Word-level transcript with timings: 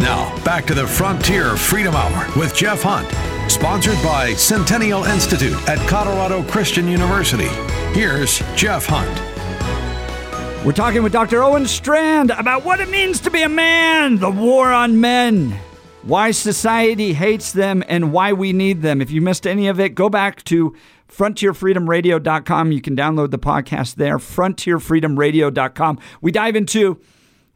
Now, 0.00 0.34
back 0.44 0.64
to 0.64 0.74
the 0.74 0.86
Frontier 0.86 1.58
Freedom 1.58 1.94
Hour 1.94 2.26
with 2.34 2.54
Jeff 2.54 2.82
Hunt, 2.82 3.06
sponsored 3.52 4.02
by 4.02 4.32
Centennial 4.32 5.04
Institute 5.04 5.52
at 5.68 5.76
Colorado 5.86 6.42
Christian 6.44 6.88
University. 6.88 7.48
Here's 7.92 8.38
Jeff 8.56 8.86
Hunt. 8.88 10.64
We're 10.64 10.72
talking 10.72 11.02
with 11.02 11.12
Dr. 11.12 11.42
Owen 11.42 11.66
Strachan 11.66 12.30
about 12.30 12.64
what 12.64 12.80
it 12.80 12.88
means 12.88 13.20
to 13.20 13.30
be 13.30 13.42
a 13.42 13.48
man, 13.50 14.16
the 14.16 14.30
war 14.30 14.72
on 14.72 15.02
men, 15.02 15.54
why 16.02 16.30
society 16.30 17.12
hates 17.12 17.52
them, 17.52 17.84
and 17.86 18.10
why 18.10 18.32
we 18.32 18.54
need 18.54 18.80
them. 18.80 19.02
If 19.02 19.10
you 19.10 19.20
missed 19.20 19.46
any 19.46 19.68
of 19.68 19.78
it, 19.78 19.94
go 19.94 20.08
back 20.08 20.42
to 20.44 20.74
frontierfreedomradio.com. 21.10 22.72
You 22.72 22.80
can 22.80 22.96
download 22.96 23.32
the 23.32 23.38
podcast 23.38 23.96
there, 23.96 24.16
frontierfreedomradio.com. 24.16 25.98
We 26.22 26.32
dive 26.32 26.56
into 26.56 26.98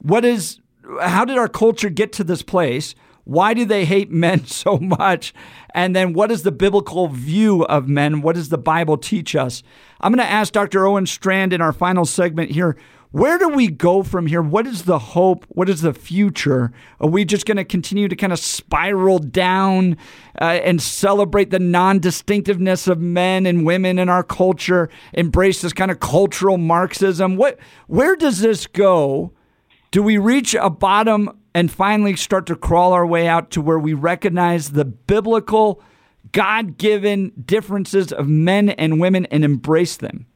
what 0.03 0.27
is 0.27 0.61
how 1.01 1.25
did 1.25 1.39
our 1.39 1.49
culture 1.49 1.91
get 1.91 2.13
to 2.15 2.25
this 2.25 2.43
place? 2.43 2.95
Why 3.25 3.55
do 3.55 3.65
they 3.65 3.85
hate 3.85 4.11
men 4.11 4.47
so 4.47 4.79
much? 4.79 5.35
And 5.75 5.95
then 5.95 6.13
what 6.13 6.31
is 6.31 6.43
the 6.43 6.53
biblical 6.53 7.09
view 7.09 7.65
of 7.65 7.89
men? 7.89 8.23
What 8.23 8.37
does 8.37 8.51
the 8.51 8.59
Bible 8.59 8.97
teach 8.97 9.35
us? 9.35 9.63
I'm 10.01 10.13
going 10.13 10.25
to 10.25 10.33
ask 10.33 10.53
Dr. 10.53 10.87
Owen 10.87 11.07
Strachan 11.07 11.53
in 11.53 11.61
our 11.61 11.73
final 11.73 12.05
segment 12.05 12.51
here. 12.51 12.77
Where 13.11 13.39
do 13.39 13.49
we 13.49 13.69
go 13.69 14.03
from 14.03 14.27
here? 14.27 14.43
What 14.43 14.67
is 14.67 14.83
the 14.85 14.99
hope? 14.99 15.45
What 15.49 15.69
is 15.69 15.83
the 15.83 15.95
future? 15.95 16.73
Are 16.99 17.09
we 17.09 17.25
just 17.25 17.47
going 17.47 17.59
to 17.59 17.65
continue 17.65 18.09
to 18.09 18.17
kind 18.17 18.33
of 18.33 18.41
spiral 18.41 19.21
down 19.21 19.97
uh, 20.41 20.59
and 20.65 20.83
celebrate 20.83 21.51
the 21.51 21.61
non 21.61 22.01
distinctiveness 22.01 22.89
of 22.89 22.99
men 22.99 23.47
and 23.47 23.65
women 23.65 24.01
in 24.01 24.09
our 24.09 24.25
culture, 24.25 24.91
embrace 25.13 25.63
this 25.63 25.73
kind 25.73 25.93
of 25.93 26.01
cultural 26.01 26.59
Marxism? 26.59 27.37
What, 27.37 27.61
where 27.87 28.17
does 28.17 28.41
this 28.41 28.67
go? 28.67 29.31
Do 29.95 30.03
we 30.03 30.19
reach 30.19 30.57
a 30.57 30.71
bottom 30.71 31.39
and 31.55 31.71
finally 31.71 32.17
start 32.17 32.47
to 32.47 32.57
crawl 32.57 32.93
our 32.93 33.07
way 33.07 33.29
out 33.29 33.53
to 33.53 33.61
where 33.61 33.79
we 33.79 33.95
recognize 33.95 34.73
the 34.73 34.85
biblical, 34.85 35.81
God 36.33 36.79
given 36.79 37.31
differences 37.47 38.13
of 38.13 38.27
men 38.27 38.71
and 38.71 38.99
women 38.99 39.25
and 39.27 39.45
embrace 39.45 39.97
them? 39.97 40.27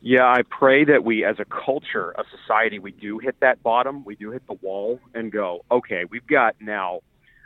Yeah, 0.00 0.24
I 0.24 0.42
pray 0.50 0.84
that 0.86 1.04
we, 1.04 1.24
as 1.24 1.36
a 1.38 1.44
culture, 1.44 2.10
a 2.18 2.24
society, 2.36 2.80
we 2.80 2.90
do 2.90 3.20
hit 3.20 3.38
that 3.38 3.62
bottom. 3.62 4.04
We 4.04 4.16
do 4.16 4.32
hit 4.32 4.44
the 4.48 4.54
wall 4.62 4.98
and 5.14 5.30
go, 5.30 5.64
okay, 5.70 6.02
we've 6.10 6.26
got 6.26 6.56
now 6.60 7.02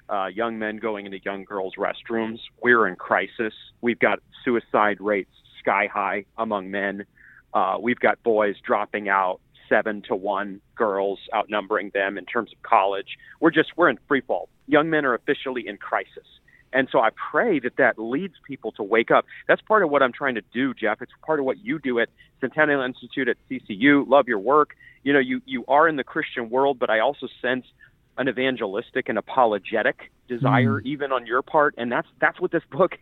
uh, 0.09 0.29
young 0.29 0.59
men 0.59 0.79
going 0.79 1.05
into 1.05 1.19
young 1.23 1.45
girls' 1.45 1.75
restrooms. 1.77 2.39
We're 2.63 2.89
in 2.89 2.97
crisis. 2.97 3.53
We've 3.83 3.99
got 3.99 4.21
suicide 4.43 5.03
rates 5.03 5.35
sky 5.61 5.91
high 5.93 6.25
among 6.39 6.71
men. 6.71 7.05
Uh, 7.53 7.77
we've 7.79 8.01
got 8.01 8.23
boys 8.23 8.57
dropping 8.65 9.11
out 9.11 9.43
seven 9.73 10.03
to 10.03 10.15
one, 10.15 10.61
girls 10.75 11.19
outnumbering 11.35 11.91
them 11.95 12.19
in 12.19 12.27
terms 12.27 12.53
of 12.53 12.63
college. 12.63 13.17
We're 13.41 13.51
just, 13.51 13.71
we're 13.77 13.89
in 13.89 13.99
free 14.07 14.21
fall. 14.21 14.51
Young 14.67 14.91
men 14.91 15.07
are 15.07 15.15
officially 15.15 15.67
in 15.67 15.79
crisis. 15.79 16.27
And 16.75 16.89
so 16.91 17.01
I 17.01 17.09
pray 17.31 17.59
that 17.61 17.77
that 17.77 17.99
leads 17.99 18.35
people 18.47 18.73
to 18.73 18.83
wake 18.83 19.11
up. 19.11 19.25
That's 19.49 19.63
part 19.63 19.83
of 19.83 19.91
what 19.91 20.03
I'm 20.03 20.13
trying 20.13 20.35
to 20.35 20.43
do, 20.53 20.75
Jeff. 20.75 21.01
It's 21.01 21.13
part 21.25 21.39
of 21.39 21.47
what 21.47 21.65
you 21.65 21.79
do 21.79 22.01
at 22.01 22.09
Centennial 22.41 22.83
Institute 22.83 23.29
at 23.29 23.37
CCU. 23.51 24.09
Love 24.09 24.29
your 24.29 24.39
work. 24.39 24.75
You 25.03 25.13
know, 25.13 25.19
you 25.19 25.43
you 25.45 25.65
are 25.69 25.89
in 25.89 25.97
the 25.97 26.05
Christian 26.05 26.49
world, 26.49 26.79
but 26.79 26.89
I 26.89 27.01
also 27.01 27.27
sense 27.43 27.67
an 28.19 28.29
evangelistic 28.29 29.09
and 29.09 29.19
apologetic 29.19 30.11
desire 30.29 30.81
mm. 30.81 30.87
even 30.87 31.13
on 31.13 31.27
your 31.27 31.43
part, 31.43 31.75
and 31.77 31.91
that's 31.91 32.09
that's 32.21 32.41
what 32.41 32.53
this 32.53 32.63
book 32.71 32.93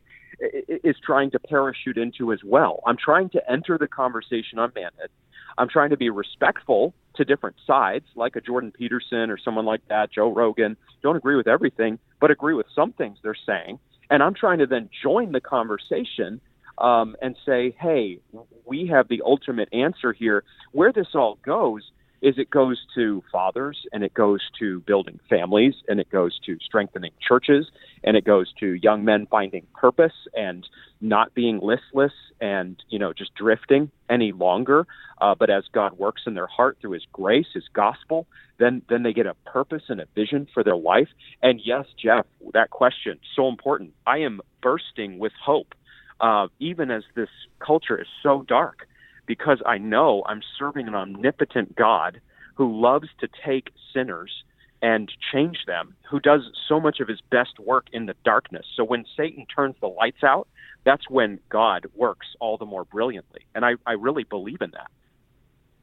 is 0.84 0.96
trying 1.04 1.30
to 1.32 1.38
parachute 1.38 1.98
into 1.98 2.32
as 2.32 2.40
well. 2.42 2.80
I'm 2.86 2.96
trying 2.96 3.28
to 3.30 3.50
enter 3.50 3.76
the 3.76 3.88
conversation 3.88 4.58
on 4.58 4.72
manhood. 4.74 5.10
I'm 5.58 5.68
trying 5.68 5.90
to 5.90 5.96
be 5.96 6.10
respectful 6.10 6.94
to 7.16 7.24
different 7.24 7.56
sides, 7.66 8.06
like 8.14 8.36
a 8.36 8.40
Jordan 8.40 8.72
Peterson 8.72 9.30
or 9.30 9.38
someone 9.38 9.66
like 9.66 9.82
that, 9.88 10.12
Joe 10.12 10.32
Rogan. 10.32 10.76
Don't 11.02 11.16
agree 11.16 11.36
with 11.36 11.48
everything, 11.48 11.98
but 12.20 12.30
agree 12.30 12.54
with 12.54 12.66
some 12.74 12.92
things 12.92 13.18
they're 13.22 13.34
saying. 13.46 13.78
And 14.10 14.22
I'm 14.22 14.34
trying 14.34 14.58
to 14.58 14.66
then 14.66 14.88
join 15.02 15.32
the 15.32 15.40
conversation 15.40 16.40
um, 16.78 17.16
and 17.20 17.36
say, 17.46 17.76
hey, 17.78 18.18
we 18.64 18.86
have 18.88 19.08
the 19.08 19.22
ultimate 19.24 19.68
answer 19.72 20.12
here. 20.12 20.44
Where 20.72 20.92
this 20.92 21.08
all 21.14 21.38
goes 21.44 21.82
is 22.22 22.34
it 22.38 22.50
goes 22.50 22.78
to 22.94 23.22
fathers 23.32 23.86
and 23.92 24.04
it 24.04 24.12
goes 24.14 24.40
to 24.58 24.80
building 24.80 25.18
families 25.28 25.74
and 25.88 26.00
it 26.00 26.10
goes 26.10 26.38
to 26.44 26.58
strengthening 26.60 27.12
churches 27.26 27.70
and 28.04 28.16
it 28.16 28.24
goes 28.24 28.52
to 28.60 28.74
young 28.74 29.04
men 29.04 29.26
finding 29.30 29.66
purpose 29.74 30.12
and 30.34 30.66
not 31.00 31.32
being 31.34 31.60
listless 31.60 32.12
and 32.40 32.82
you 32.88 32.98
know 32.98 33.12
just 33.12 33.34
drifting 33.34 33.90
any 34.08 34.32
longer. 34.32 34.86
Uh, 35.20 35.34
but 35.34 35.50
as 35.50 35.64
god 35.72 35.98
works 35.98 36.22
in 36.26 36.34
their 36.34 36.46
heart 36.46 36.78
through 36.80 36.92
his 36.92 37.06
grace 37.12 37.46
his 37.54 37.68
gospel 37.72 38.26
then 38.58 38.82
then 38.88 39.02
they 39.02 39.12
get 39.12 39.26
a 39.26 39.34
purpose 39.46 39.82
and 39.88 40.00
a 40.00 40.06
vision 40.14 40.46
for 40.52 40.62
their 40.62 40.76
life. 40.76 41.08
And 41.42 41.60
yes 41.64 41.86
jeff 42.02 42.26
that 42.52 42.70
question 42.70 43.18
so 43.34 43.48
important. 43.48 43.92
I 44.06 44.18
am 44.18 44.40
bursting 44.62 45.18
with 45.18 45.32
hope 45.42 45.74
uh, 46.20 46.48
even 46.58 46.90
as 46.90 47.02
this 47.14 47.30
culture 47.60 47.98
is 47.98 48.06
so 48.22 48.42
dark 48.46 48.86
because 49.30 49.62
I 49.64 49.78
know 49.78 50.24
I'm 50.26 50.42
serving 50.58 50.88
an 50.88 50.96
omnipotent 50.96 51.76
God 51.76 52.20
who 52.56 52.82
loves 52.82 53.06
to 53.20 53.28
take 53.46 53.68
sinners 53.94 54.42
and 54.82 55.08
change 55.32 55.58
them, 55.68 55.94
who 56.10 56.18
does 56.18 56.40
so 56.68 56.80
much 56.80 56.98
of 56.98 57.06
his 57.06 57.20
best 57.30 57.60
work 57.60 57.86
in 57.92 58.06
the 58.06 58.16
darkness. 58.24 58.66
So 58.74 58.82
when 58.82 59.04
Satan 59.16 59.46
turns 59.46 59.76
the 59.80 59.86
lights 59.86 60.24
out, 60.24 60.48
that's 60.82 61.08
when 61.08 61.38
God 61.48 61.86
works 61.94 62.26
all 62.40 62.58
the 62.58 62.66
more 62.66 62.84
brilliantly. 62.84 63.42
And 63.54 63.64
I, 63.64 63.74
I 63.86 63.92
really 63.92 64.24
believe 64.24 64.60
in 64.62 64.72
that. 64.72 64.90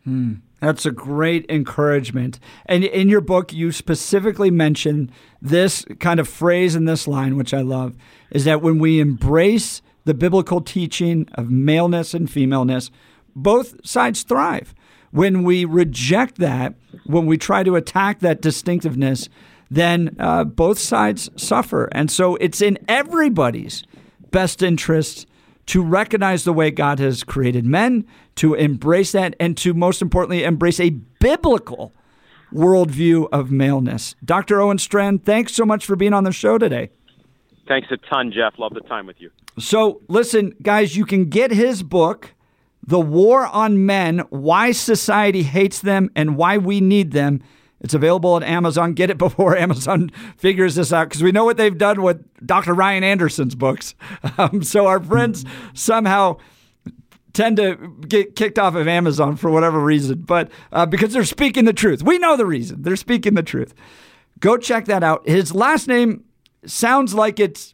Hmm. 0.03 0.33
That's 0.59 0.85
a 0.85 0.91
great 0.91 1.45
encouragement. 1.47 2.41
And 2.65 2.83
in 2.83 3.07
your 3.07 3.21
book, 3.21 3.53
you 3.53 3.71
specifically 3.71 4.51
mention 4.51 5.09
this 5.41 5.85
kind 6.01 6.19
of 6.19 6.27
phrase 6.27 6.75
in 6.75 6.83
this 6.83 7.07
line, 7.07 7.37
which 7.37 7.53
I 7.53 7.61
love, 7.61 7.95
is 8.29 8.43
that 8.43 8.61
when 8.61 8.77
we 8.77 8.99
embrace 8.99 9.81
the 10.03 10.13
biblical 10.13 10.59
teaching 10.59 11.29
of 11.35 11.49
maleness 11.49 12.13
and 12.13 12.29
femaleness, 12.29 12.91
both 13.37 13.85
sides 13.85 14.23
thrive. 14.23 14.73
When 15.11 15.43
we 15.43 15.65
reject 15.65 16.37
that, 16.37 16.75
when 17.05 17.25
we 17.25 17.37
try 17.37 17.63
to 17.63 17.75
attack 17.75 18.19
that 18.19 18.41
distinctiveness, 18.41 19.29
then 19.69 20.15
uh, 20.19 20.43
both 20.43 20.79
sides 20.79 21.29
suffer. 21.35 21.89
And 21.91 22.11
so 22.11 22.35
it's 22.37 22.61
in 22.61 22.77
everybody's 22.87 23.83
best 24.31 24.61
interest 24.61 25.27
to 25.67 25.81
recognize 25.83 26.43
the 26.43 26.53
way 26.53 26.71
God 26.71 26.99
has 26.99 27.23
created 27.23 27.65
men, 27.65 28.05
to 28.35 28.53
embrace 28.53 29.11
that, 29.11 29.35
and 29.39 29.57
to 29.57 29.73
most 29.73 30.01
importantly, 30.01 30.43
embrace 30.43 30.79
a 30.79 30.91
biblical 31.19 31.93
worldview 32.53 33.27
of 33.31 33.51
maleness. 33.51 34.15
Dr. 34.23 34.61
Owen 34.61 34.77
Strachan, 34.77 35.19
thanks 35.19 35.53
so 35.53 35.65
much 35.65 35.85
for 35.85 35.95
being 35.95 36.13
on 36.13 36.23
the 36.23 36.31
show 36.31 36.57
today. 36.57 36.89
Thanks 37.67 37.89
a 37.91 37.97
ton, 37.97 38.31
Jeff. 38.31 38.57
Love 38.57 38.73
the 38.73 38.81
time 38.81 39.05
with 39.05 39.19
you. 39.19 39.29
So, 39.59 40.01
listen, 40.07 40.55
guys, 40.61 40.95
you 40.95 41.05
can 41.05 41.25
get 41.25 41.51
his 41.51 41.83
book. 41.83 42.33
The 42.87 42.99
War 42.99 43.45
on 43.45 43.85
Men 43.85 44.19
Why 44.29 44.71
Society 44.71 45.43
Hates 45.43 45.79
Them 45.79 46.09
and 46.15 46.37
Why 46.37 46.57
We 46.57 46.81
Need 46.81 47.11
Them. 47.11 47.41
It's 47.79 47.93
available 47.93 48.35
at 48.37 48.43
Amazon. 48.43 48.93
Get 48.93 49.09
it 49.09 49.17
before 49.19 49.55
Amazon 49.55 50.09
figures 50.37 50.75
this 50.75 50.91
out 50.91 51.09
because 51.09 51.21
we 51.21 51.31
know 51.31 51.45
what 51.45 51.57
they've 51.57 51.77
done 51.77 52.01
with 52.01 52.25
Dr. 52.45 52.73
Ryan 52.73 53.03
Anderson's 53.03 53.55
books. 53.55 53.93
Um, 54.39 54.61
so 54.61 54.85
our 54.85 55.01
friends 55.01 55.45
somehow 55.73 56.37
tend 57.33 57.57
to 57.57 57.75
get 58.07 58.35
kicked 58.35 58.59
off 58.59 58.75
of 58.75 58.87
Amazon 58.87 59.35
for 59.35 59.49
whatever 59.49 59.79
reason, 59.79 60.21
but 60.21 60.51
uh, 60.71 60.85
because 60.85 61.11
they're 61.11 61.23
speaking 61.23 61.65
the 61.65 61.73
truth. 61.73 62.03
We 62.03 62.19
know 62.19 62.37
the 62.37 62.45
reason. 62.45 62.83
They're 62.83 62.95
speaking 62.95 63.33
the 63.33 63.41
truth. 63.41 63.73
Go 64.39 64.57
check 64.57 64.85
that 64.85 65.03
out. 65.03 65.27
His 65.27 65.55
last 65.55 65.87
name 65.87 66.23
sounds 66.65 67.15
like 67.15 67.39
it's 67.39 67.73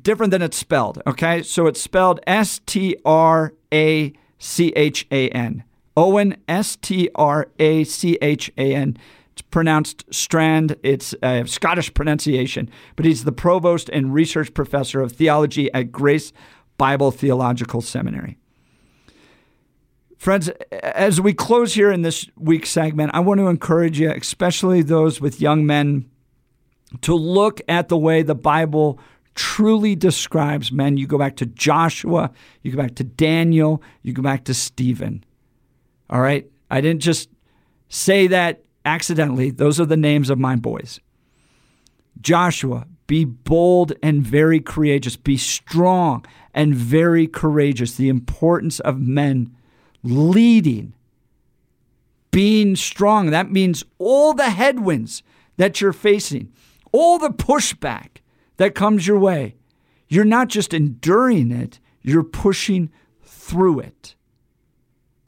different 0.00 0.30
than 0.30 0.40
it's 0.40 0.56
spelled. 0.56 1.02
Okay. 1.06 1.42
So 1.42 1.66
it's 1.66 1.80
spelled 1.80 2.20
S 2.26 2.60
T 2.64 2.96
R 3.04 3.52
A 3.72 4.12
C 4.38 4.72
H 4.76 5.06
A 5.10 5.28
N. 5.30 5.64
Owen, 5.96 6.36
S 6.46 6.76
T 6.76 7.10
R 7.14 7.48
A 7.58 7.84
C 7.84 8.18
H 8.22 8.52
A 8.56 8.74
N. 8.74 8.96
It's 9.32 9.42
pronounced 9.42 10.04
Strand. 10.12 10.76
It's 10.82 11.14
a 11.22 11.44
Scottish 11.46 11.92
pronunciation, 11.94 12.70
but 12.96 13.04
he's 13.04 13.24
the 13.24 13.32
provost 13.32 13.88
and 13.88 14.12
research 14.14 14.54
professor 14.54 15.00
of 15.00 15.12
theology 15.12 15.72
at 15.72 15.92
Grace 15.92 16.32
Bible 16.76 17.10
Theological 17.10 17.80
Seminary. 17.80 18.38
Friends, 20.16 20.48
as 20.82 21.20
we 21.20 21.32
close 21.32 21.74
here 21.74 21.92
in 21.92 22.02
this 22.02 22.28
week's 22.36 22.70
segment, 22.70 23.12
I 23.14 23.20
want 23.20 23.38
to 23.38 23.46
encourage 23.46 24.00
you, 24.00 24.10
especially 24.10 24.82
those 24.82 25.20
with 25.20 25.40
young 25.40 25.64
men, 25.64 26.10
to 27.02 27.14
look 27.14 27.60
at 27.68 27.88
the 27.88 27.96
way 27.96 28.22
the 28.22 28.34
Bible 28.34 28.98
truly 29.34 29.94
describes 29.94 30.72
men. 30.72 30.96
You 30.96 31.06
go 31.06 31.18
back 31.18 31.36
to 31.36 31.46
Joshua, 31.46 32.30
you 32.62 32.72
go 32.72 32.78
back 32.82 32.94
to 32.96 33.04
Daniel, 33.04 33.82
you 34.02 34.12
go 34.12 34.22
back 34.22 34.44
to 34.44 34.54
Stephen. 34.54 35.24
All 36.10 36.20
right? 36.20 36.46
I 36.70 36.80
didn't 36.80 37.02
just 37.02 37.28
say 37.88 38.26
that 38.28 38.62
accidentally. 38.84 39.50
Those 39.50 39.80
are 39.80 39.86
the 39.86 39.96
names 39.96 40.30
of 40.30 40.38
my 40.38 40.56
boys. 40.56 41.00
Joshua, 42.20 42.86
be 43.06 43.24
bold 43.24 43.92
and 44.02 44.22
very 44.22 44.60
courageous. 44.60 45.16
Be 45.16 45.36
strong 45.36 46.24
and 46.52 46.74
very 46.74 47.26
courageous. 47.26 47.94
The 47.94 48.08
importance 48.08 48.80
of 48.80 49.00
men 49.00 49.54
leading, 50.02 50.92
being 52.30 52.76
strong. 52.76 53.30
That 53.30 53.50
means 53.50 53.84
all 53.98 54.34
the 54.34 54.50
headwinds 54.50 55.22
that 55.56 55.80
you're 55.80 55.92
facing, 55.92 56.52
all 56.92 57.18
the 57.18 57.30
pushback 57.30 58.18
that 58.58 58.74
comes 58.74 59.06
your 59.06 59.18
way, 59.18 59.56
you're 60.08 60.24
not 60.24 60.48
just 60.48 60.74
enduring 60.74 61.50
it, 61.50 61.80
you're 62.02 62.22
pushing 62.22 62.90
through 63.22 63.80
it. 63.80 64.14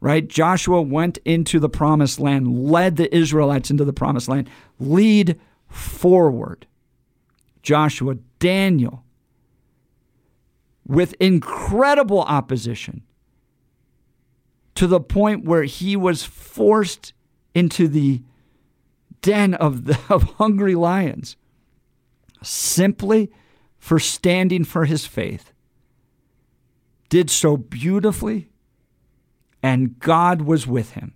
Right? 0.01 0.27
Joshua 0.27 0.81
went 0.81 1.19
into 1.25 1.59
the 1.59 1.69
promised 1.69 2.21
land, 2.21 2.65
led 2.65 2.97
the 2.97 3.15
Israelites 3.15 3.71
into 3.71 3.85
the 3.85 3.93
promised 3.93 4.29
land. 4.29 4.49
Lead 4.79 5.39
forward. 5.69 6.67
Joshua, 7.63 8.17
Daniel, 8.39 9.05
with 10.87 11.15
incredible 11.21 12.23
opposition 12.23 13.03
to 14.75 14.87
the 14.87 15.01
point 15.01 15.45
where 15.45 15.65
he 15.65 15.97
was 15.97 16.25
forced 16.25 17.13
into 17.55 17.87
the 17.87 18.23
den 19.21 19.53
of, 19.55 19.85
the, 19.85 19.99
of 20.09 20.23
hungry 20.39 20.75
lions 20.75 21.37
simply 22.43 23.31
for 23.79 23.99
standing 23.99 24.65
for 24.65 24.85
his 24.85 25.07
faith. 25.07 25.53
Did 27.09 27.31
so 27.31 27.57
beautifully, 27.57 28.51
and 29.63 29.99
God 29.99 30.43
was 30.43 30.67
with 30.67 30.93
him. 30.93 31.15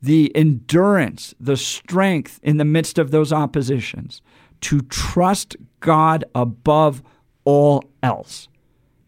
The 0.00 0.34
endurance, 0.34 1.34
the 1.38 1.56
strength 1.56 2.40
in 2.42 2.56
the 2.56 2.64
midst 2.64 2.98
of 2.98 3.10
those 3.10 3.32
oppositions 3.32 4.22
to 4.62 4.80
trust 4.80 5.56
God 5.80 6.24
above 6.34 7.02
all 7.44 7.84
else. 8.02 8.48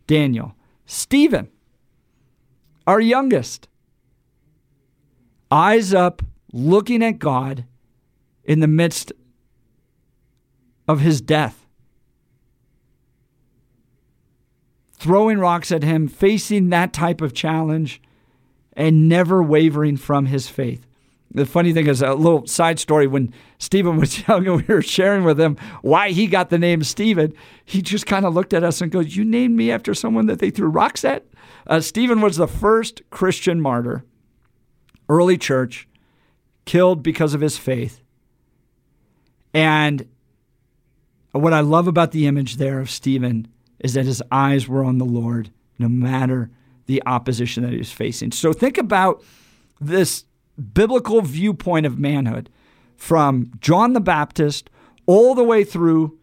Daniel, 0.07 0.55
Stephen, 0.87 1.49
our 2.87 3.01
youngest, 3.01 3.69
eyes 5.51 5.95
up, 5.95 6.23
looking 6.53 7.03
at 7.03 7.19
God 7.19 7.65
in 8.45 8.61
the 8.61 8.69
midst 8.69 9.13
of 10.87 11.01
his 11.01 11.21
death, 11.21 11.67
throwing 14.93 15.39
rocks 15.39 15.73
at 15.73 15.83
him, 15.83 16.09
facing 16.09 16.71
that 16.71 16.93
type 16.93 17.21
of 17.21 17.35
challenge, 17.35 18.01
and 18.75 19.09
never 19.09 19.43
wavering 19.43 19.97
from 19.97 20.27
his 20.27 20.49
faith. 20.49 20.87
The 21.35 21.47
funny 21.47 21.73
thing 21.73 21.89
is, 21.89 22.01
a 22.01 22.15
little 22.15 22.47
side 22.47 22.79
story 22.79 23.09
when 23.09 23.35
Stephen 23.59 23.97
was 23.97 24.27
young 24.29 24.47
and 24.47 24.57
we 24.57 24.75
were 24.75 24.83
sharing 24.83 25.25
with 25.25 25.41
him 25.41 25.57
why 25.83 26.11
he 26.11 26.29
got 26.29 26.49
the 26.49 26.59
name 26.59 26.83
Stephen, 26.85 27.35
he 27.65 27.83
just 27.83 28.07
kind 28.07 28.25
of 28.25 28.35
looked 28.35 28.55
at 28.55 28.63
us 28.63 28.81
and 28.81 28.93
goes, 28.93 29.17
You 29.17 29.25
named 29.25 29.57
me 29.57 29.71
after 29.71 29.95
someone 29.95 30.27
that 30.27 30.39
they 30.39 30.51
threw 30.51 30.69
rocks 30.69 31.05
at? 31.05 31.27
Uh, 31.67 31.81
Stephen 31.81 32.21
was 32.21 32.37
the 32.37 32.47
first 32.47 33.03
Christian 33.11 33.61
martyr, 33.61 34.05
early 35.09 35.37
church, 35.37 35.89
killed 36.67 37.03
because 37.03 37.35
of 37.35 37.41
his 37.41 37.59
faith. 37.59 38.01
And 39.53 40.07
what 41.41 41.53
I 41.53 41.61
love 41.61 41.89
about 41.89 42.13
the 42.13 42.27
image 42.27 42.57
there 42.57 42.81
of 42.81 42.91
Stephen 42.91 43.49
is 43.81 43.95
that 43.95 44.07
his 44.07 44.23
eyes 44.31 44.69
were 44.69 44.85
on 44.85 44.99
the 44.99 45.05
Lord 45.05 45.51
no 45.79 45.89
matter 45.89 46.51
the 46.87 47.03
opposition 47.07 47.63
that 47.63 47.73
he 47.73 47.79
was 47.79 47.93
facing. 47.93 48.33
So 48.33 48.53
think 48.53 48.79
about 48.79 49.23
this 49.81 50.25
biblical 50.73 51.21
viewpoint 51.23 51.87
of 51.87 51.99
manhood 51.99 52.51
from 52.97 53.51
John 53.61 53.93
the 53.93 54.01
Baptist 54.01 54.71
all 55.07 55.35
the 55.35 55.45
way 55.45 55.65
through 55.65 56.19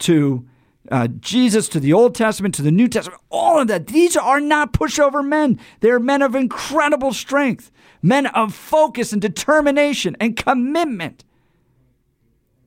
to 0.00 0.46
uh, 0.90 1.08
Jesus, 1.20 1.68
to 1.68 1.80
the 1.80 1.92
Old 1.92 2.14
Testament, 2.14 2.54
to 2.54 2.62
the 2.62 2.70
New 2.70 2.88
Testament, 2.88 3.20
all 3.30 3.60
of 3.60 3.68
that. 3.68 3.88
These 3.88 4.16
are 4.16 4.40
not 4.40 4.72
pushover 4.72 5.26
men. 5.26 5.60
They're 5.80 6.00
men 6.00 6.22
of 6.22 6.34
incredible 6.34 7.12
strength, 7.12 7.70
men 8.02 8.26
of 8.26 8.54
focus 8.54 9.12
and 9.12 9.20
determination 9.20 10.16
and 10.18 10.36
commitment. 10.36 11.24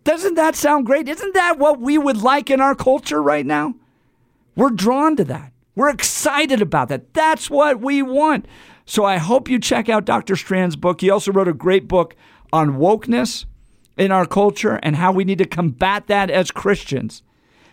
Doesn't 0.03 0.35
that 0.35 0.55
sound 0.55 0.85
great? 0.85 1.07
Isn't 1.07 1.33
that 1.33 1.59
what 1.59 1.79
we 1.79 1.97
would 1.97 2.17
like 2.17 2.49
in 2.49 2.59
our 2.59 2.75
culture 2.75 3.21
right 3.21 3.45
now? 3.45 3.75
We're 4.55 4.69
drawn 4.69 5.15
to 5.17 5.23
that. 5.25 5.53
We're 5.75 5.89
excited 5.89 6.61
about 6.61 6.89
that. 6.89 7.13
That's 7.13 7.49
what 7.49 7.79
we 7.79 8.01
want. 8.01 8.45
So 8.85 9.05
I 9.05 9.17
hope 9.17 9.47
you 9.47 9.59
check 9.59 9.89
out 9.89 10.05
Dr. 10.05 10.35
Strachan's 10.35 10.75
book. 10.75 11.01
He 11.01 11.09
also 11.09 11.31
wrote 11.31 11.47
a 11.47 11.53
great 11.53 11.87
book 11.87 12.15
on 12.51 12.77
wokeness 12.77 13.45
in 13.97 14.11
our 14.11 14.25
culture 14.25 14.79
and 14.83 14.95
how 14.95 15.11
we 15.11 15.23
need 15.23 15.37
to 15.37 15.45
combat 15.45 16.07
that 16.07 16.29
as 16.29 16.51
Christians. 16.51 17.21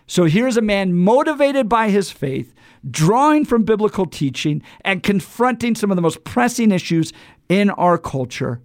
So 0.07 0.25
here's 0.25 0.57
a 0.57 0.63
man 0.63 0.95
motivated 0.95 1.69
by 1.69 1.91
his 1.91 2.11
faith, 2.11 2.55
drawing 2.89 3.45
from 3.45 3.65
biblical 3.65 4.07
teaching, 4.07 4.63
and 4.83 5.03
confronting 5.03 5.75
some 5.75 5.91
of 5.91 5.97
the 5.97 6.03
most 6.03 6.25
pressing 6.25 6.71
issues 6.71 7.13
in 7.49 7.71
our 7.71 7.99
culture. 7.99 8.61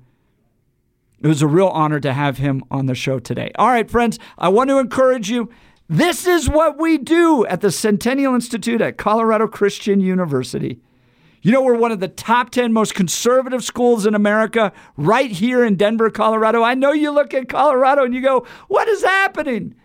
It 1.23 1.27
was 1.27 1.41
a 1.41 1.47
real 1.47 1.69
honor 1.69 2.01
to 2.01 2.11
have 2.11 2.37
him 2.37 2.65
on 2.69 2.85
the 2.85 2.95
show 2.95 3.17
today. 3.17 3.49
All 3.55 3.69
right, 3.69 3.89
friends, 3.89 4.19
I 4.37 4.49
want 4.49 4.69
to 4.69 4.77
encourage 4.77 5.29
you. 5.29 5.49
This 5.87 6.27
is 6.27 6.49
what 6.49 6.77
we 6.77 6.97
do 6.97 7.45
at 7.45 7.61
the 7.61 7.71
Centennial 7.71 8.35
Institute 8.35 8.81
at 8.81 8.97
Colorado 8.97 9.47
Christian 9.47 10.01
University. 10.01 10.81
You 11.41 11.53
know, 11.53 11.61
we're 11.61 11.77
one 11.77 11.93
of 11.93 12.01
the 12.01 12.09
top 12.09 12.49
10 12.49 12.73
most 12.73 12.93
conservative 12.93 13.63
schools 13.63 14.05
in 14.05 14.15
America 14.15 14.73
right 14.97 15.31
here 15.31 15.63
in 15.63 15.77
Denver, 15.77 16.09
Colorado. 16.09 16.61
I 16.61 16.73
know 16.73 16.91
you 16.91 17.11
look 17.11 17.33
at 17.33 17.47
Colorado 17.47 18.03
and 18.03 18.13
you 18.13 18.21
go, 18.21 18.45
what 18.67 18.89
is 18.89 19.01
happening? 19.01 19.75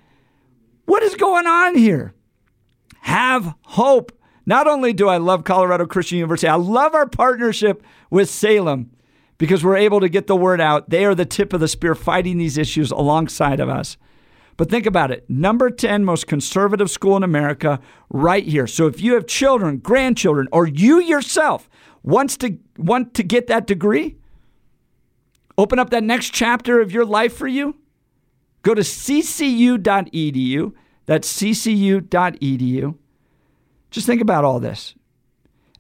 What 0.87 1.05
is 1.05 1.14
going 1.14 1.46
on 1.46 1.76
here? 1.76 2.14
Have 3.02 3.55
hope. 3.62 4.11
Not 4.44 4.67
only 4.67 4.93
do 4.93 5.08
I 5.08 5.19
love 5.19 5.44
Colorado 5.44 5.87
Christian 5.87 6.19
University, 6.19 6.49
I 6.49 6.56
love 6.56 6.94
our 6.94 7.06
partnership 7.06 7.85
with 8.11 8.29
Salem 8.29 8.90
because 9.38 9.64
we're 9.64 9.76
able 9.76 10.00
to 10.00 10.08
get 10.08 10.26
the 10.26 10.37
word 10.37 10.61
out. 10.61 10.90
They 10.90 11.05
are 11.05 11.14
the 11.14 11.25
tip 11.25 11.52
of 11.52 11.61
the 11.61 11.69
spear 11.69 11.94
fighting 11.94 12.38
these 12.38 12.58
issues 12.58 12.90
alongside 12.90 13.61
of 13.61 13.69
us. 13.69 13.96
But 14.56 14.69
think 14.69 14.87
about 14.87 15.11
it 15.11 15.29
number 15.31 15.70
10 15.70 16.05
most 16.05 16.26
conservative 16.26 16.90
school 16.90 17.17
in 17.17 17.23
America, 17.23 17.81
right 18.11 18.44
here. 18.44 18.67
So 18.67 18.87
if 18.87 19.00
you 19.00 19.14
have 19.14 19.26
children, 19.26 19.79
grandchildren, 19.79 20.49
or 20.52 20.67
you 20.67 21.00
yourself 21.00 21.70
wants 22.02 22.37
to 22.38 22.58
want 22.76 23.14
to 23.14 23.23
get 23.23 23.46
that 23.46 23.67
degree, 23.67 24.17
open 25.56 25.79
up 25.79 25.90
that 25.90 26.02
next 26.02 26.35
chapter 26.35 26.81
of 26.81 26.93
your 26.93 27.05
life 27.05 27.37
for 27.37 27.46
you, 27.46 27.76
Go 28.62 28.75
to 28.75 28.82
ccu.edu. 28.82 30.73
That's 31.06 31.32
ccu.edu. 31.40 32.94
Just 33.90 34.06
think 34.06 34.20
about 34.20 34.44
all 34.44 34.61
this 34.61 34.94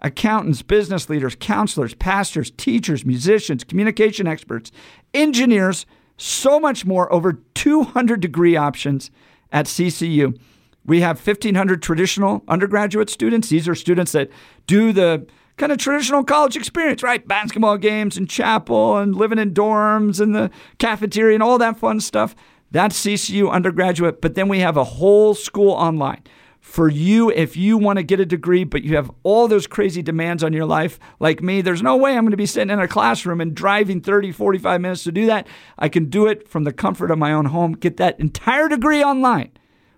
accountants, 0.00 0.62
business 0.62 1.08
leaders, 1.08 1.36
counselors, 1.38 1.94
pastors, 1.94 2.50
teachers, 2.52 3.04
musicians, 3.04 3.64
communication 3.64 4.26
experts, 4.26 4.70
engineers, 5.14 5.86
so 6.16 6.58
much 6.60 6.84
more. 6.84 7.12
Over 7.12 7.40
200 7.54 8.20
degree 8.20 8.56
options 8.56 9.10
at 9.52 9.66
CCU. 9.66 10.38
We 10.84 11.00
have 11.00 11.24
1,500 11.24 11.82
traditional 11.82 12.42
undergraduate 12.48 13.10
students. 13.10 13.48
These 13.48 13.68
are 13.68 13.74
students 13.74 14.12
that 14.12 14.30
do 14.66 14.92
the 14.92 15.26
kind 15.58 15.72
of 15.72 15.78
traditional 15.78 16.24
college 16.24 16.56
experience, 16.56 17.02
right? 17.02 17.26
Basketball 17.26 17.76
games 17.76 18.16
and 18.16 18.28
chapel 18.30 18.96
and 18.96 19.14
living 19.14 19.38
in 19.38 19.52
dorms 19.52 20.20
and 20.20 20.34
the 20.34 20.50
cafeteria 20.78 21.34
and 21.34 21.42
all 21.42 21.58
that 21.58 21.78
fun 21.78 22.00
stuff. 22.00 22.34
That's 22.70 22.98
CCU 23.04 23.50
undergraduate, 23.50 24.20
but 24.20 24.34
then 24.34 24.48
we 24.48 24.60
have 24.60 24.76
a 24.76 24.84
whole 24.84 25.34
school 25.34 25.72
online. 25.72 26.22
For 26.68 26.86
you, 26.86 27.30
if 27.30 27.56
you 27.56 27.78
want 27.78 27.96
to 27.96 28.02
get 28.02 28.20
a 28.20 28.26
degree, 28.26 28.62
but 28.62 28.84
you 28.84 28.94
have 28.96 29.10
all 29.22 29.48
those 29.48 29.66
crazy 29.66 30.02
demands 30.02 30.44
on 30.44 30.52
your 30.52 30.66
life, 30.66 31.00
like 31.18 31.42
me, 31.42 31.62
there's 31.62 31.82
no 31.82 31.96
way 31.96 32.14
I'm 32.14 32.24
going 32.24 32.30
to 32.32 32.36
be 32.36 32.44
sitting 32.44 32.68
in 32.70 32.78
a 32.78 32.86
classroom 32.86 33.40
and 33.40 33.54
driving 33.54 34.02
30, 34.02 34.32
45 34.32 34.80
minutes 34.82 35.02
to 35.04 35.10
do 35.10 35.24
that. 35.26 35.48
I 35.78 35.88
can 35.88 36.10
do 36.10 36.26
it 36.26 36.46
from 36.46 36.64
the 36.64 36.72
comfort 36.72 37.10
of 37.10 37.16
my 37.18 37.32
own 37.32 37.46
home, 37.46 37.72
get 37.72 37.96
that 37.96 38.20
entire 38.20 38.68
degree 38.68 39.02
online 39.02 39.50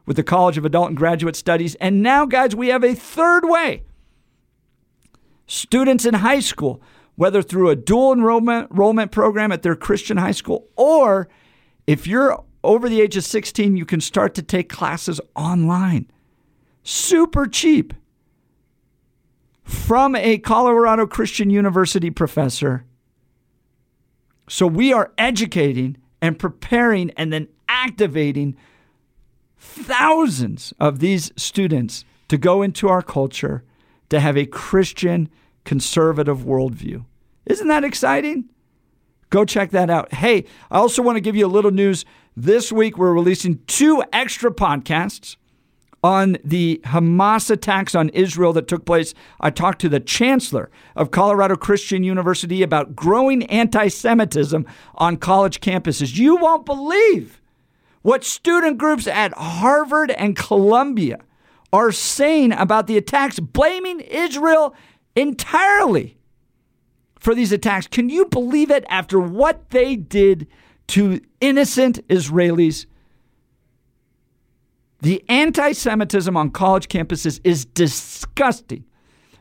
with 0.06 0.16
the 0.16 0.22
College 0.22 0.56
of 0.56 0.64
Adult 0.64 0.90
and 0.90 0.96
Graduate 0.96 1.34
Studies. 1.34 1.74
And 1.74 2.04
now, 2.04 2.24
guys, 2.24 2.54
we 2.54 2.68
have 2.68 2.84
a 2.84 2.94
third 2.94 3.44
way. 3.46 3.82
Students 5.48 6.06
in 6.06 6.14
high 6.14 6.40
school, 6.40 6.80
whether 7.16 7.42
through 7.42 7.70
a 7.70 7.76
dual 7.76 8.12
enrollment, 8.12 8.70
enrollment 8.70 9.10
program 9.10 9.50
at 9.50 9.62
their 9.62 9.74
Christian 9.74 10.18
high 10.18 10.30
school, 10.30 10.68
or 10.76 11.28
if 11.88 12.06
you're 12.06 12.42
over 12.62 12.88
the 12.88 13.00
age 13.00 13.16
of 13.16 13.24
16, 13.24 13.76
you 13.76 13.84
can 13.84 14.00
start 14.00 14.34
to 14.36 14.42
take 14.42 14.68
classes 14.68 15.20
online. 15.34 16.08
Super 16.82 17.46
cheap. 17.46 17.94
From 19.62 20.16
a 20.16 20.38
Colorado 20.38 21.06
Christian 21.06 21.50
University 21.50 22.10
professor. 22.10 22.84
So 24.48 24.66
we 24.66 24.92
are 24.92 25.12
educating 25.16 25.96
and 26.20 26.38
preparing 26.38 27.10
and 27.16 27.32
then 27.32 27.48
activating 27.68 28.56
thousands 29.56 30.72
of 30.80 30.98
these 30.98 31.32
students 31.36 32.04
to 32.28 32.36
go 32.36 32.62
into 32.62 32.88
our 32.88 33.02
culture 33.02 33.64
to 34.08 34.18
have 34.20 34.36
a 34.36 34.46
Christian 34.46 35.28
conservative 35.64 36.40
worldview. 36.40 37.04
Isn't 37.46 37.68
that 37.68 37.84
exciting? 37.84 38.48
Go 39.30 39.44
check 39.44 39.70
that 39.70 39.90
out. 39.90 40.12
Hey, 40.14 40.44
I 40.70 40.78
also 40.78 41.02
want 41.02 41.16
to 41.16 41.20
give 41.20 41.36
you 41.36 41.46
a 41.46 41.48
little 41.48 41.70
news. 41.70 42.04
This 42.36 42.72
week, 42.72 42.98
we're 42.98 43.12
releasing 43.12 43.60
two 43.66 44.02
extra 44.12 44.50
podcasts 44.50 45.36
on 46.02 46.36
the 46.42 46.80
Hamas 46.84 47.50
attacks 47.50 47.94
on 47.94 48.08
Israel 48.10 48.52
that 48.54 48.68
took 48.68 48.84
place. 48.84 49.14
I 49.40 49.50
talked 49.50 49.80
to 49.82 49.88
the 49.88 50.00
chancellor 50.00 50.70
of 50.96 51.10
Colorado 51.10 51.56
Christian 51.56 52.04
University 52.04 52.62
about 52.62 52.96
growing 52.96 53.44
anti 53.44 53.88
Semitism 53.88 54.66
on 54.94 55.16
college 55.16 55.60
campuses. 55.60 56.16
You 56.16 56.36
won't 56.36 56.64
believe 56.64 57.40
what 58.02 58.24
student 58.24 58.78
groups 58.78 59.06
at 59.06 59.34
Harvard 59.34 60.10
and 60.12 60.36
Columbia 60.36 61.18
are 61.72 61.92
saying 61.92 62.52
about 62.52 62.86
the 62.86 62.96
attacks, 62.96 63.38
blaming 63.38 64.00
Israel 64.00 64.74
entirely 65.14 66.16
for 67.18 67.34
these 67.34 67.52
attacks. 67.52 67.86
Can 67.86 68.08
you 68.08 68.26
believe 68.26 68.70
it 68.70 68.84
after 68.88 69.20
what 69.20 69.70
they 69.70 69.94
did 69.96 70.48
to 70.88 71.20
innocent 71.40 72.06
Israelis? 72.08 72.86
The 75.02 75.24
anti 75.28 75.72
Semitism 75.72 76.36
on 76.36 76.50
college 76.50 76.88
campuses 76.88 77.40
is 77.42 77.64
disgusting, 77.64 78.84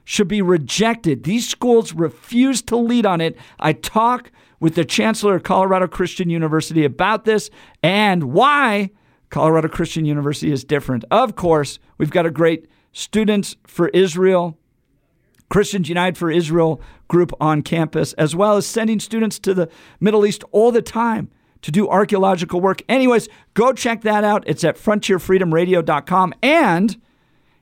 should 0.04 0.28
be 0.28 0.42
rejected. 0.42 1.24
These 1.24 1.48
schools 1.48 1.94
refuse 1.94 2.62
to 2.64 2.78
lead 2.78 3.06
on 3.06 3.20
it. 3.20 3.38
I 3.60 3.74
talk 3.74 4.32
with 4.60 4.76
the 4.76 4.86
chancellor 4.86 5.36
of 5.36 5.44
Colorado 5.44 5.88
Christian 5.88 6.30
University 6.30 6.86
about 6.86 7.26
this 7.26 7.50
and 7.84 8.26
why 8.26 8.92
Colorado 9.30 9.68
Christian 9.68 10.06
University 10.06 10.52
is 10.52 10.64
different. 10.64 11.04
Of 11.12 11.36
course, 11.36 11.80
we've 11.98 12.12
got 12.12 12.26
a 12.26 12.32
great 12.32 12.68
Students 12.92 13.56
for 13.68 13.90
Israel, 13.90 14.58
Christians 15.50 15.90
United 15.90 16.18
for 16.18 16.32
Israel 16.32 16.82
group 17.08 17.32
on 17.40 17.62
campus, 17.62 18.14
as 18.14 18.36
well 18.36 18.58
as 18.58 18.66
sending 18.66 19.00
students 19.00 19.38
to 19.40 19.54
the 19.54 19.70
Middle 20.00 20.26
East 20.26 20.44
all 20.52 20.72
the 20.72 20.82
time 20.82 21.30
to 21.62 21.72
do 21.72 21.90
archaeological 21.90 22.62
work. 22.62 22.82
Anyways, 22.88 23.28
go 23.54 23.74
check 23.74 24.02
that 24.02 24.24
out. 24.24 24.44
It's 24.48 24.64
at 24.64 24.78
frontierfreedomradio.com. 24.78 26.34
And 26.42 26.98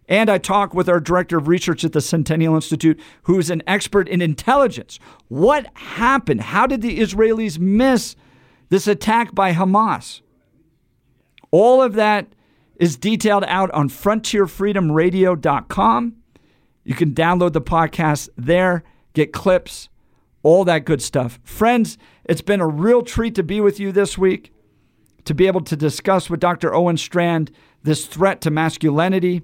and 0.09 0.29
I 0.29 0.37
talk 0.37 0.73
with 0.73 0.87
our 0.87 1.01
director 1.01 1.37
of 1.37 1.49
research 1.49 1.83
at 1.83 1.91
the 1.91 1.99
Centennial 1.99 2.55
Institute, 2.55 2.97
who's 3.23 3.49
an 3.49 3.61
expert 3.67 4.07
in 4.07 4.21
intelligence. 4.21 4.99
What 5.27 5.67
happened? 5.75 6.39
How 6.41 6.65
did 6.65 6.81
the 6.81 6.99
Israelis 6.99 7.59
miss 7.59 8.15
this 8.69 8.87
attack 8.87 9.35
by 9.35 9.53
Hamas? 9.53 10.21
All 11.51 11.81
of 11.81 11.95
that 11.95 12.27
is 12.77 12.95
detailed 12.95 13.43
out 13.45 13.69
on 13.71 13.89
frontierfreedomradio.com. 13.89 16.15
You 16.85 16.95
can 16.95 17.13
download 17.13 17.51
the 17.51 17.61
podcast 17.61 18.29
there, 18.37 18.85
get 19.13 19.33
clips, 19.33 19.89
all 20.41 20.63
that 20.63 20.85
good 20.85 21.01
stuff. 21.01 21.37
Friends, 21.43 21.97
it's 22.27 22.41
been 22.41 22.61
a 22.61 22.67
real 22.67 23.01
treat 23.01 23.33
to 23.35 23.43
be 23.43 23.61
with 23.61 23.79
you 23.79 23.91
this 23.91 24.17
week, 24.17 24.51
to 25.25 25.33
be 25.33 25.47
able 25.47 25.61
to 25.61 25.75
discuss 25.75 26.29
with 26.29 26.39
Dr. 26.39 26.73
Owen 26.73 26.97
Strachan 26.97 27.49
this 27.83 28.05
threat 28.05 28.41
to 28.41 28.51
masculinity, 28.51 29.41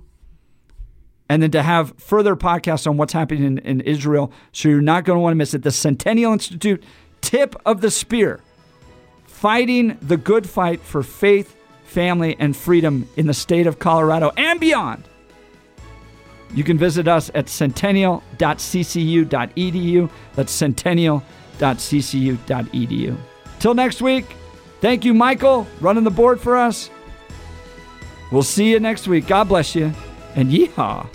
and 1.30 1.42
then 1.42 1.52
to 1.52 1.64
have 1.64 1.98
further 1.98 2.36
podcasts 2.36 2.86
on 2.86 2.98
what's 2.98 3.14
happening 3.14 3.44
in, 3.44 3.58
in 3.60 3.80
Israel. 3.82 4.32
So 4.52 4.68
you're 4.68 4.82
not 4.82 5.06
going 5.06 5.18
to 5.18 5.22
want 5.22 5.32
to 5.32 5.38
miss 5.38 5.54
it. 5.54 5.64
The 5.64 5.72
Centennial 5.72 6.34
Institute 6.34 6.84
tip 7.22 7.56
of 7.66 7.80
the 7.80 7.90
spear 7.90 8.42
fighting 9.26 9.98
the 10.02 10.18
good 10.18 10.50
fight 10.50 10.82
for 10.82 11.04
faith, 11.04 11.56
family, 11.86 12.36
and 12.40 12.56
freedom 12.56 13.08
in 13.16 13.28
the 13.28 13.34
state 13.34 13.68
of 13.68 13.80
Colorado 13.80 14.32
and 14.38 14.60
beyond. 14.60 15.06
You 16.54 16.64
can 16.64 16.78
visit 16.78 17.08
us 17.08 17.32
at 17.34 17.48
centennial.ccu.edu. 17.48 20.10
That's 20.36 20.54
centennial.ccu.edu. 20.54 21.43
Till 23.60 23.74
next 23.74 24.02
week, 24.02 24.36
thank 24.82 25.06
you, 25.06 25.14
Michael, 25.14 25.68
running 25.80 26.04
the 26.04 26.12
board 26.12 26.42
for 26.42 26.58
us. 26.58 26.90
We'll 28.32 28.44
see 28.44 28.72
you 28.72 28.80
next 28.80 29.08
week. 29.08 29.28
God 29.28 29.48
bless 29.48 29.76
you, 29.76 29.92
and 30.36 30.50
yeehaw. 30.50 31.08